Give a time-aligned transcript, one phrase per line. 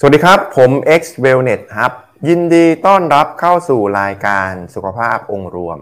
[0.00, 0.70] สวัสดีครับ ผม
[1.00, 1.92] X Wellness ครับ
[2.28, 5.78] ยินดีต้อนรับเข้าสู่รายการสุขภาพองค์รวม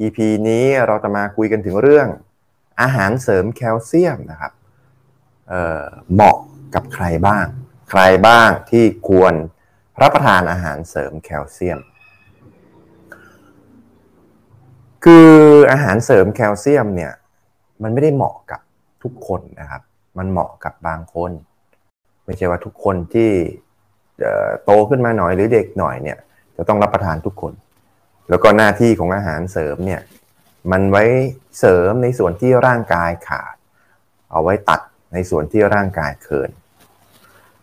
[0.00, 2.08] EP นี้เราจะมาคุยกันถึงเรื่อง
[2.80, 4.52] อาหารเสริมแคลเซียมนะครับ
[5.48, 6.36] เเหมาะ
[6.74, 7.46] กับใครบ้าง
[7.90, 9.34] ใครบ้างที่ควร
[10.00, 11.80] รับประทานอาหารเสริมแคลเซียม
[15.04, 15.30] คือ
[15.72, 17.12] อาหารเสริมแคลเซียมเนี่ย
[17.82, 18.60] มันไม่ได้เหมาะกับ
[19.02, 19.82] ทุกคนนะครับ
[20.18, 21.32] มันเหมาะกับบางคน
[22.28, 23.30] ไม่ใช่ว่าทุกคนที่
[24.64, 26.18] โตขึ้นมาหน่อยหรือเด็กหน่อยเนี่ย
[26.56, 27.52] จะต้องรับประทานทุกคน
[28.28, 30.00] แล้วก็หน้าที่ของอาหารเสริมเนี่ย
[30.72, 31.04] มันไว้
[31.58, 33.54] เสริมในส่วนที่ร่างกายขาด
[34.32, 34.80] เอาไว้ตัด
[35.14, 36.50] ในส่วนที่ร่างกายเคิน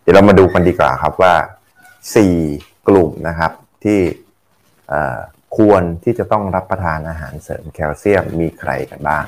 [0.01, 1.33] เดี๋ยวเรามาดูกันดีกว่าครับว่า
[2.09, 3.51] 4 กลุ่มนะครับ
[3.83, 3.99] ที่
[5.57, 9.25] ควรที่จะต้องรับประทานอาหารเสริมแคลเซียมมีใครกันบ้าง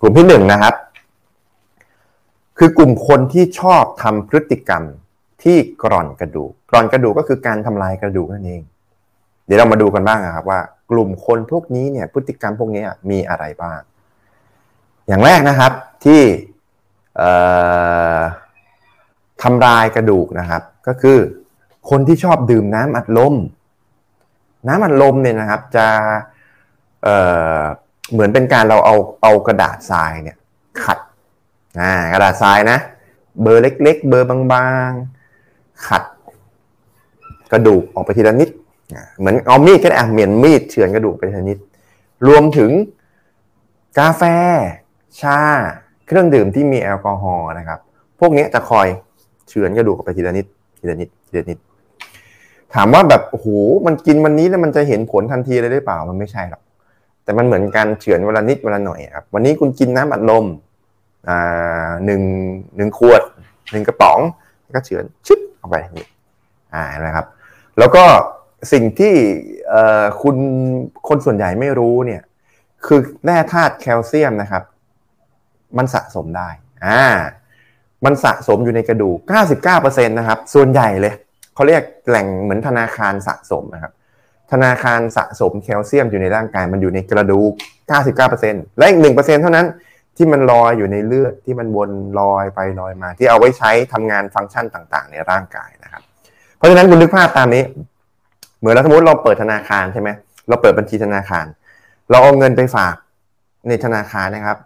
[0.00, 0.74] กลุ่มที่1นนะครับ
[2.58, 4.82] คือกลุ่มคนที่ชอบทำพฤติกรรม
[5.42, 8.62] ที่กร่อนกระดูก กร่อนกระดูกก็คือการทำลายกระดูกนั่นเอง
[9.46, 13.80] เดี๋ยวเรามาดูกันบ้างครับว่า กลุ่มคนพวกนี้เนี่ยพฤติกรรมพวกนี้มีอะไรบ้าง
[15.08, 15.72] อย่างแรกนะครับ
[16.04, 16.22] ที่
[19.42, 21.18] ทำลายกระดูกนะครับ ก็คือ
[21.90, 23.34] คนที่ชอบดื่มน้ำอัดลม
[24.68, 25.86] น้ำอัดลมเนี่ยนะครับจะ
[27.02, 30.36] เเหมือนเป็นการเราเอาเอากระดาษทรายเนี่ย
[30.84, 30.98] ขัด
[31.80, 32.78] อ่ากระดาษทรายนะ
[33.42, 34.38] เบอร์เล็ก ๆ เบอร์บา
[34.88, 36.02] งๆ ขัด
[37.52, 38.48] กระดูกออกไปทีละนิด
[39.18, 41.58] เหมือนเอามีดก็ได้เหมือนมีดเฉือนกระดูกไปทีละนิด
[42.28, 42.70] รวมถึง
[43.98, 44.22] กาแฟ
[45.20, 45.38] ชา
[46.06, 47.78] เครื่องดื่มที่มีแอลกอฮอล์นะครับ
[48.20, 48.86] พวกนี้จะคอย
[49.48, 50.46] เฉือนกระดูกออกไปทีละนิด
[50.78, 51.58] ทีละนิดทีละนิด
[52.74, 53.48] ถามว่าแบบโอ้โห
[53.86, 56.62] มันกินวันนี้แล้วมันจะเห็นผลทันทีเลยหรือเปล่ามันไม่ใช่หรอก
[57.24, 60.44] แต่มันเหมือนการเฉือนเวลานิดเวลาหน่อยครับวันนี้คุณกินน้ำอัดลม
[62.04, 62.22] หนึ่ง
[62.76, 63.22] หนึ่งขวด
[63.72, 64.18] หนึ่งกระป๋อง
[64.74, 66.06] ก็เฉือนชึบออกไปนี่
[66.74, 67.26] อ่านะครับ
[67.78, 68.04] แล้วก็
[68.72, 69.14] สิ่งที่
[70.22, 70.36] คุณ
[71.08, 72.22] คนส่วนใหญ่ไม่รู้เนี่ย
[72.86, 74.62] คือแร่ธาตุแคลเซียมนะครับ
[75.78, 76.48] มันสะสมได้
[76.86, 77.02] อ่า
[78.04, 79.18] มันสะสมอยู่ในกระดูก
[79.68, 81.14] 99%นะครับ ส่วนใหญ่เลย
[81.54, 83.92] เขาเรียกแหล่งเหมือนธนาคารสะสมนะครับ
[84.52, 87.52] ธนาคารสะสมแคลเซียมอยู่ในร่างกายมันอยู่ในกระดูก
[88.10, 89.66] 99%และอีก 1%เท่านั้น
[90.16, 91.90] ที่มันลอยอยู่ในเลือดที่มันวน
[92.20, 96.02] ลอยไปลอยมา ที่เอาไว้ใช้ทำงานฟังก์ชันต่าง ๆ ในร่างกายนะครับ
[96.56, 97.62] เพราะฉะนั้นคุณนึกภาพตามนี้
[98.58, 100.10] เหมือนเราสมมติเราเปิดธนาคารใช่ไหม
[100.48, 101.46] เราเปิดบัญชีธนาคาร
[102.10, 102.94] เราเอาเงินไปฝาก
[103.68, 104.58] ในธนาคารนะครับ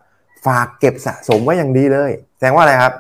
[0.47, 2.93] ฝากเก็บสะสมไว้อย่างดีเลย แสดงว่าอะไรครับ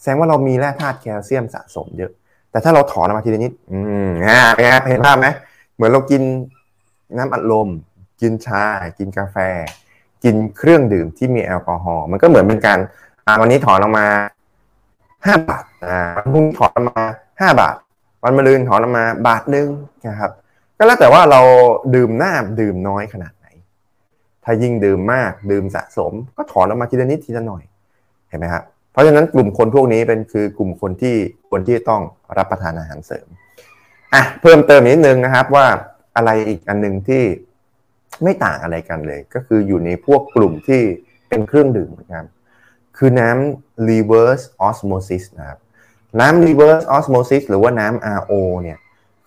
[0.00, 2.12] แสดงว่าเรามีแร่ธาตุแคลเซียมสะสมเยอะ
[2.50, 4.38] แต่ถ้าเราถอนออกมาทีละนิด อืมนะ
[4.88, 5.26] เห็นภาพไหม
[5.74, 6.22] เหมือนเรากิน
[7.16, 7.68] น้ำอัดลม
[8.20, 8.62] กินชา
[8.98, 9.36] กินกาแฟ
[10.24, 12.78] กินเครื่องดื่มที่มีแอลกอฮอล์มันก็เหมือนเป็นการ
[13.40, 14.06] วันนี้ถอนออกมา
[15.26, 15.64] ห้าบาท
[16.16, 17.04] วันพรุ่งนี้ถอนออกมา
[17.40, 17.76] ห้าบาท
[18.24, 19.68] วันมะรืนถอนออกมาบาทหนึ่ง
[20.08, 20.30] นะครับ
[20.78, 21.40] ก็แล้วแต่ว่าเรา
[21.94, 23.46] ดื่มน้าดื่มน้อยขนาดไหน
[24.44, 27.62] ถ้ายิ่งดื่มมากดื่มสะสม ก็ถอนออกมาทีละนิดทีละหน่อย
[28.28, 28.62] เห็นไหมครับ
[28.92, 31.14] เพราะฉะนั้นกลุ่มคนพวกนี้เป็นคือกลุ่มคนที่
[31.48, 32.02] ควรที่ต้อง
[32.38, 33.26] รับประทานอาหารเสริม
[34.14, 35.66] อะเพิ่มเติมนิดนึงนะครับว่า
[36.16, 37.22] อะไรอีกอันหนึ่งที่
[38.22, 40.80] ไม่ต่างอะไรกันเลย ก็คืออยู่ในพวกกลุ่มที่
[41.28, 42.24] เป็นเครื่องดื่มเหมือนกัน
[42.96, 45.58] คือน้ำ reverse osmosis นะครับ
[46.20, 48.32] น้ำ reverse osmosis หรือว่าน้ำ RO
[48.62, 48.78] เนี่ย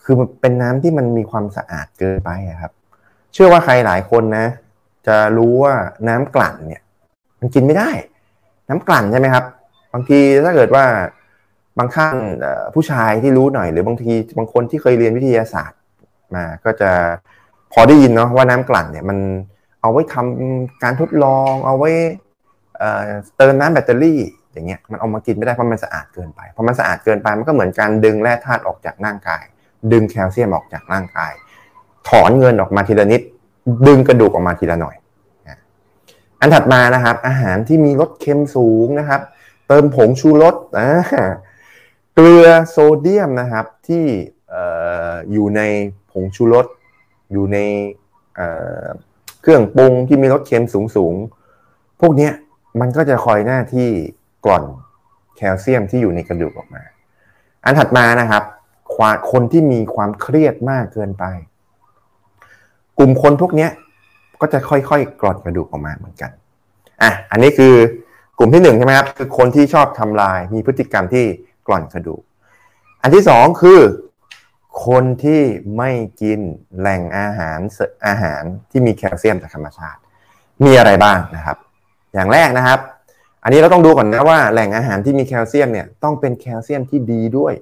[0.03, 2.30] คือมันเป็นน้ำที่มันมีความสะอาดเกินไป
[2.62, 2.72] ครับ
[3.34, 4.47] เชื่อว่าใครหลายคนนะ
[5.08, 5.74] จะรู้ว่า
[6.08, 6.81] น้ำกลั่นเนี่ย
[7.40, 7.90] มันกินไม่ได้
[8.70, 9.46] น้ำกลั่นใช่ไหมครับ
[9.94, 10.86] บางทีถ้าเกิดว่า
[11.78, 12.16] บางท่าน
[12.74, 15.80] ผู้ชายที่รู้หน่อย หรือบางทีบางคนที่เคยเรียนวิทยาศาสตร์
[16.36, 16.92] มา ก็จะ
[17.73, 19.17] พอได้ยินเนาะว่าน้ำกลั่นเนี่ยมัน
[19.81, 21.91] เอาไว้ทำการทดลอง เอาไว้
[23.38, 24.19] เติมน้ำแบตเตอรี่
[24.53, 29.44] อย่างเงี้ยมันเอามากินไม่ได้เพราะมันสะอาดเกินไปพอมันสะอาดเกินไปมันก็เหมือนการดึงแร่ธาตุออกจากร่างกาย
[29.91, 31.33] ดึงแคลเซียมออกจากร่างกาย
[32.09, 33.22] ถอนเงินออกมาทีละนิด
[33.88, 34.95] ดึงกระดูกออกมาทีละหน่อย
[36.39, 39.22] อันถัดมานะครับ อาหารที่มีรสเค็มสูงนะครับ
[39.67, 40.55] เติมผงชูรส
[42.16, 44.05] เกลือโซเดียมนะครับที่
[45.31, 45.61] อยู่ใน
[46.11, 46.66] ผงชูรส
[47.32, 47.58] อยู่ใน
[49.41, 50.66] เครื่องปรุงที่มีรสเค็ม
[50.96, 52.29] สูงๆพวกนี้
[52.79, 53.90] มันก็จะคอยหน้าที่
[54.46, 54.64] กร่อน
[55.38, 56.84] แคลเซียมที่อยู่ในกระดูกออกมา
[57.64, 58.44] อันถัดมานะครับ
[59.32, 61.26] คนที่มีความเครียดมากเกินไป
[62.97, 63.68] กลุ่มคนพวกนี้
[64.41, 66.32] ก็จะค่อยๆกร่อนกระดูกออกมาเหมือนกัน
[67.02, 67.73] อะอันนี้คือ
[68.38, 71.26] กลุ่มที่หนึ่งใช่ไหมครับคือคนที่ชอบทำลายมีพฤติกรรมที่
[71.68, 72.22] กร่อนกระดูก
[73.02, 73.80] อันที่สองคือ
[74.85, 75.41] คนที่
[75.78, 75.91] ไม่
[76.22, 76.40] กิน
[76.79, 77.59] แหล่งอาหาร
[78.08, 80.00] อาหารที่มีแคลเซียมจากธรรมชาติ
[80.66, 81.58] มีอะไรบ้างนะครับ
[82.14, 82.79] อย่างแรกนะครับ
[83.44, 87.53] อันนี้เราต้องดูก่อนนะว่าแหล่งอาหารที่มีแคลเซียมเนี่ยต้องเป็นแคลเซียมที่ดีด้วย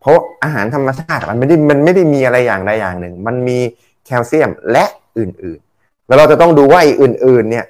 [0.00, 3.58] เพราะอาหารธรรมชาติมันไม่ได้มันไม่ได้มีอะไรอย่างใดอย่างหนึ่ง มันมี
[4.06, 4.84] แคลเซียมและ
[5.18, 7.64] อื่นๆ แล้วเราจะต้องดูว่าไอ้อื่น ๆ เนี่ย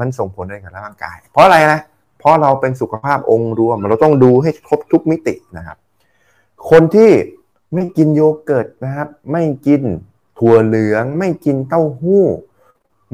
[0.00, 1.80] มันส่งผลอะไรกับร่างกาย เพราะอะไรนะ
[2.18, 5.76] เพราะเราเป็นสุขภาพองค์รวม เราต้องดูให้ครบทุกมิตินะครับ
[6.70, 7.10] คนที่
[7.74, 9.82] ไม่กินโยเกิร์ตนะครับ ไม่กิน
[10.38, 12.24] ถั่วเหลือง ไม่กินเต้าหู้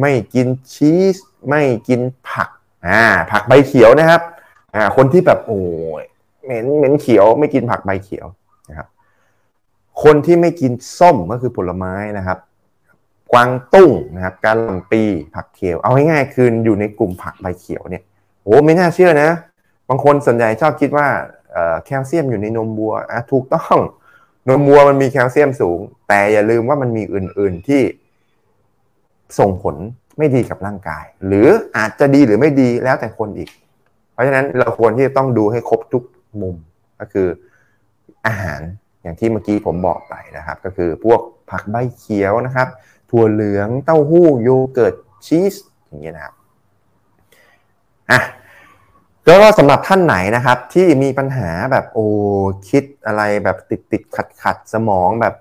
[0.00, 1.16] ไม่กินชีส
[1.48, 2.48] ไม่กินผัก
[2.86, 4.20] อ่าผักใบเขียวนะครับ
[4.74, 5.60] อ่าคนที่แบบโอ้
[6.02, 6.04] ย
[6.44, 8.26] เหม็นเหม็นเขียว ไม่กินผักใบเขียว
[8.70, 8.88] นะครับ
[10.02, 12.38] คนที่ไม่กินส้มก็คือผลไม้นะครับ
[13.32, 15.02] กวางตุ้งนะครับการลำปี
[15.34, 18.02] ผักเขียว เอาง่ายๆคืออยู่ในกลุ่มผักใบเขียวเนี่ย
[18.42, 19.30] โอ้ไม่น่าเชื่อนะ
[19.88, 21.08] บางคนส่วนใหญ่ชอบคิดว่า
[21.84, 23.76] แคลเซียมอยู่ในนมวัวอะถูกต้อง
[24.48, 25.78] นมวัวมันมีแคลเซียมสูง
[26.08, 27.82] แต่อย่าลืมว่ามันมีอื่น ๆที่
[29.38, 29.76] ส่งผล
[30.18, 33.50] ไม่ดีกับร่างกาย หรืออาจจะดีหรือไม่ดีแล้วแต่คนอีก
[34.12, 36.02] เพราะฉะนั้นเราควรที่จะต้องดูให้ครบทุก
[36.42, 36.56] มุม
[37.00, 37.28] ก็คือ
[38.26, 38.60] อาหาร
[39.02, 41.20] อย่างที่เมื่อกี้ผมบอกไปนะครับ ก็คือพวก
[41.50, 42.68] ผักใบเขียวนะครับ
[43.10, 44.94] ถั่วเหลืองเต้าหู้โยเกิร์ต
[45.26, 45.54] ชีส
[45.88, 46.34] อย่างเงี้ยนะครับ
[48.10, 48.20] อะ
[49.28, 52.06] ก็สำหรับท่านไหนนะครับที่มีปัญหาแบบโอ้
[52.68, 55.34] คิดอะไรแบบติดติดขัดขัดสมองแบบ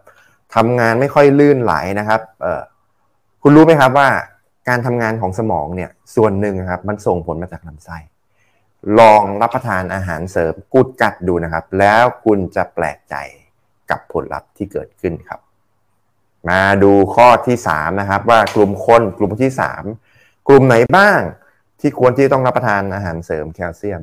[0.56, 2.62] ทำงานไม่ค่อยลื่นไหลนะครับเออ
[3.42, 4.10] คุณรู้ไหมครับว่า
[4.70, 7.98] การทำงานของสมองเนี่ยส่วนหนึ่งครับมันส่งผลมาจากลำไส้
[9.00, 13.16] ลองรับประทานอาหารเสริมกูดกัดดูนะครับ แล้วคุณจะแปลกใจ
[13.90, 15.40] กับผลลัพธ์ที่เกิดขึ้นครับ
[16.50, 19.50] มาดูข้อที่3นะครับว่ากลุ่มคนกลุ่มที่
[20.00, 21.20] 3 กลุ่มไหนบ้าง
[21.80, 24.01] ที่ควรที่ต้องรับประทานอาหารเสริมแคลเซียม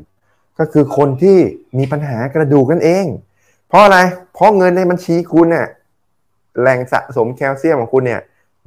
[0.58, 1.38] ก็คือคนที่
[1.78, 3.06] มีปัญหากระดูกนั่นเอง
[3.68, 3.98] เพราะอะไร
[4.34, 5.66] เพราะเงินในบัญชีคุณเนี่ย
[6.60, 8.20] แหล่งสะสมแคลเซียมของคุณเนี่ย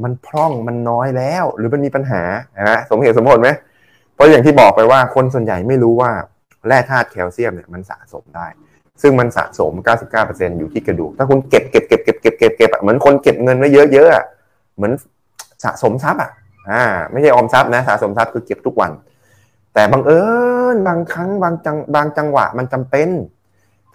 [0.03, 2.21] มันพร่องมันน้อยแล้ว หรือมันมีปัญหา
[2.69, 3.49] นะสมเหตุสมผลไหม
[4.15, 6.11] เพราะอย่างที่บอกไปว่าคนส่วนใหญ่ไม่รู้ว่า
[6.67, 8.47] แร่ธาตุแคลเซียมเนี่ยมันสะสมได้
[9.01, 9.71] ซึ่งมันสะสม
[10.15, 14.91] 99%อยู่ที่กระดูก ถ้าคุณเก็บเก็บเก็บเก็บเก็บเก็บเก็บเหมือนคนเก็บเงินไว้เยอะๆเหมือน
[15.63, 16.29] สะสมทรัพย์อะ
[16.71, 18.91] อ่าไม่ใช่ออมทรัพย์นะสะสมทรัพย์คือเก็บทุกวัน
[19.73, 20.21] แต่บางเอิ
[20.75, 23.09] ญบางครั้งบางจังบางจังหวะมันจำเป็น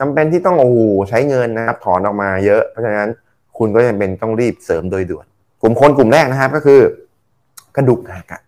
[0.00, 0.70] จำเป็นที่ต้องโอ้
[1.08, 3.10] ใช้เงินนะครับถอนออกมาเยอะ เพราะฉะนั้น
[3.58, 5.26] คุณก็จำเป็นต้องรีบเสริมโดยด่วน
[5.62, 6.80] กลุ่มคนกลุ่มแรกนะครับ ก็คือ
[7.76, 8.42] กระดูกหักอะ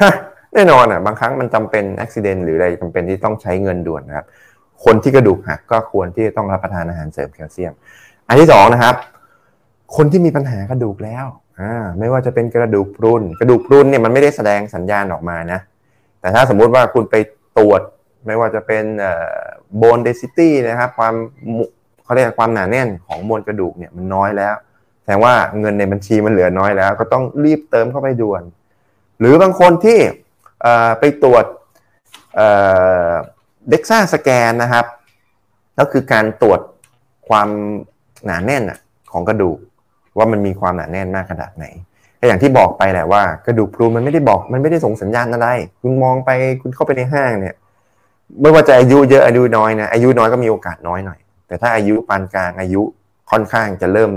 [0.00, 0.12] ฮะ
[0.54, 4.26] แน่นอนอะบางครั้งมันจำเป็นอุบิเหตุหรืออะไรจำเป็นที่ต้องใช้เงินด่วนนะครับ
[4.84, 7.72] คนที่กระดูกหักก็ควรที่จะต้องรับประทานอาหารเสริมแคลเซียม
[8.28, 8.94] อันที่สองนะครับ
[9.96, 11.26] คนที่มีปัญหากระดูกแล้ว
[11.60, 15.60] อ่าไม่ว่าจะเป็นกระดูกพรุนกระดูกพรุนเนี่ยมันไม่ได้แสดงสัญญาณออกมานะ
[16.20, 17.14] แต่ถ้าสมมุติว่าคุณไป
[17.58, 17.80] ตรวจ
[18.26, 18.84] ไม่ว่าจะเป็น
[19.76, 21.14] โบนเดซิตี้นะครับความ
[22.04, 24.54] เขาเรียกความหนาแน่นของมวลกระดูกเนี่ยมันน้อยแล้ว
[25.02, 28.42] แสดงว่าเงินในบัญชีมันเหลือน้อยแล้ว ก็ต้องรีบเติมเข้าไปด่วน
[29.18, 29.98] หรือบางคนที่
[30.98, 31.44] ไปตรวจ
[33.68, 34.86] เด็กซ่าสแกนนะครับ
[35.78, 36.60] ก็คือการตรวจ
[37.28, 37.48] ความ
[38.24, 38.62] หนาแน่น
[39.12, 39.58] ของกระดูก
[40.16, 41.66] ว่ามันมีความหนาแน่นมากขนาดไหน
[42.28, 45.46] อย่างที่บอกไปแหละว่ากระดูกพรุนมันไม่ได้บอกมันไม่ได้ส่งสัญญาณอะไร
[45.80, 46.30] คุณมองไป
[46.62, 47.54] คุณเข้าไปในห้างเนี่ย
[48.40, 52.82] ไม่ว่าจะอายุเยอะอายุน้อยนะอายุน้อยก็มีโอกาสน้อยหน่อย แต่ถ้าอายุปานกลางอายุ
[53.30, 54.10] ค่อนข้างจะเริ่ม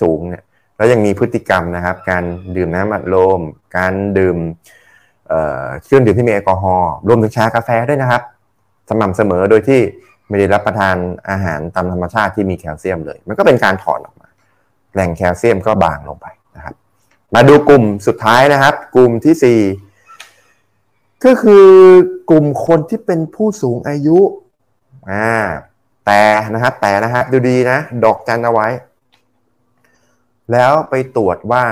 [0.00, 0.42] สูงเนี่ย
[0.76, 2.24] แล้วยังมีพฤติกรรมนะครับ การ
[2.56, 3.40] ดื่มน้ำอัดลม
[3.76, 4.36] การดื่ม
[5.84, 8.22] เครื่องดื่มที่มีแอลกอฮอล์รวมถึงชากาแฟด้วยนะครับ
[8.88, 9.80] สม่ำเสมอโดยที่
[10.28, 10.96] ไม่ได้รับประทาน
[11.30, 14.25] อาหารตามธรรมชาติที่มีแคลเซียมเลย มันก็เป็นการถอนออกมา
[14.96, 16.26] แหล่งแคลเซียมก็บางลงไป
[16.56, 16.74] นะครับ
[17.34, 21.66] มาดูกลุ่มสุดท้ายนะครับ กลุ่มที่ 4 ก็คือ
[22.30, 24.18] กลุ่มคนที่เป็นผู้สูงอายุ
[25.10, 25.38] อ่า
[26.06, 26.22] แต่
[26.54, 28.68] นะครับแต่นะฮะดูดีนะ ดอกจันเอาไว้
[30.52, 31.64] แล้วไปตรวจว่า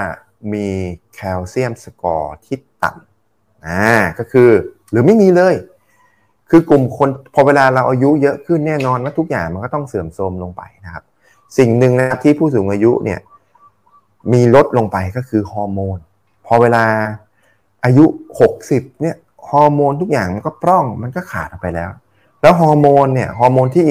[0.52, 0.69] มี
[1.14, 3.85] แคลเซียมสกอร์ที่ต่ำอ่า
[4.19, 4.50] ก็คือ
[4.90, 5.54] หรือไม่มีเลย
[6.50, 11.04] คือกลุ่มคนพอเวลาเราอายุเยอะขึ้นแน่นอนว่าทุกอย่างมันก็ต้องเสื่อมโทรมลงไปนะครับ
[11.58, 13.20] สิ่งหนึ่งนะครับที่ผู้สูงอายุเนี่ย
[14.32, 15.99] มีลดลงไปก็คือฮอร์โมน
[16.46, 16.84] พอเวลา
[17.84, 18.04] อายุ
[18.52, 19.16] 60เนี่ย
[19.50, 21.90] ฮอร์โมนทุกอย่างมันก็พร่องมันก็ขาดออกไปแล้ว
[22.40, 23.88] แล้วฮอร์โมนเนี่ยฮอร์โมนที่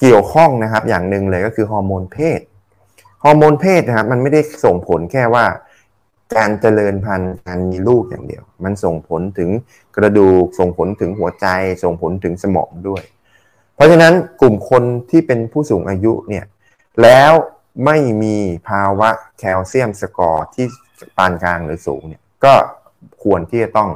[0.00, 2.40] เกี่ยวข้องนะครับอย่างหนึ่งเลยก็คือฮอร์โมนเพศ
[3.24, 5.44] ฮอร์โมนเพศนะครับมันไม่ได้ส่งผลแค่ว่า
[6.36, 9.50] การเจริญพันธุ์การมีลูกอย่างเดียว มันส่งผลถึง
[9.96, 11.46] กระดูกส่งผลถึงหัวใจ
[11.82, 13.02] ส่งผลถึงสมองด้วย
[13.74, 16.44] เพราะฉะนั้นกลุ่มคนที่เป็นผู้สูงอายุเนี่ย
[17.02, 17.32] แล้ว
[17.84, 18.36] ไม่มี
[18.68, 19.08] ภาวะ
[19.38, 20.66] แคลเซียมสกอร์ที่
[21.16, 22.54] ปานกลางหรือสูงเนี่ยก็
[23.22, 23.88] ควรที่จะต้อง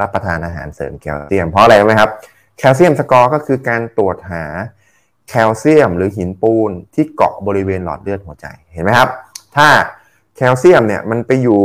[0.00, 2.10] รับประทานอาหารเสริมแคลเซียม เพราะอะไรไหมครับ
[2.58, 4.44] แคลเซียมสกอร์ก็คือการตรวจหา
[5.28, 9.08] แคลเซียมหรือหินปูนที่เกาะบริเวณหลอดเลือดหัวใจเห็นไหมครับ
[9.56, 9.68] ถ้า
[10.36, 11.60] แคลเซียมเนี่ยมันไปอยู่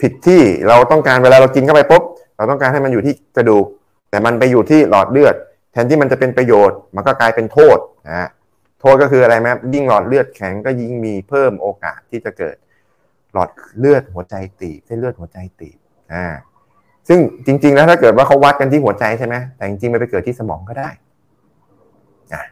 [0.00, 2.02] ผิดที่เราต้องการเวลาเรากินเข้าไปปุ๊บ
[2.36, 3.66] เราต้องการให้มันอยู่ที่กระดูก
[4.10, 5.34] แต่มันไปอยู่ที่หลอดเลือด
[5.72, 8.28] แทนที่มันจะเป็นประโยชน์ มันก็กลายเป็นโทษนะฮะ
[8.80, 12.56] โทษก็คืออะไรไหมยิ่งหลอดเลือดแข็งก็ยิ่งมีเพิ่มโอกาสที่จะเกิด
[13.32, 15.78] หลอดเลือดหัวใจตีบเส้นเลือดหัวใจตีบ
[16.12, 16.26] อ่า
[17.08, 20.88] ซึ่งจริง ๆ แล้วถ้าเกิดว่าเขาวัดกันที่หัวใจใช่ไหมแต่จริงๆมันไปเกิดที่สมองก็ได้
[22.32, 22.42] อะ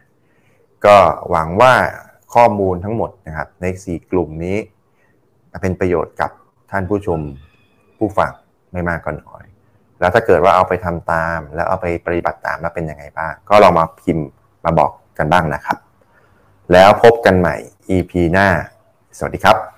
[0.85, 0.97] ก็
[1.29, 1.73] หวังว่า
[2.33, 4.57] ข้อมูลทั้งหมดนะครับ ใน 4 กลุ่มนี้
[5.61, 6.31] เป็นประโยชน์กับ
[6.71, 7.19] ท่านผู้ชม
[7.97, 8.31] ผู้ฟัง
[8.73, 9.45] ไม่มากก็น้อย
[9.99, 14.25] แล้วถ้าเกิดว่าเอาไปทำตาม แล้วเอาไปปฏิบัติตามแล้วเป็นยังไงบ้าง ก็ลองมาพิมพ์
[14.65, 15.77] มาบอกกันบ้างนะครับ
[16.73, 17.55] แล้วพบกันใหม่
[17.89, 18.47] EP หน้า
[19.17, 19.76] สวัสดีครับ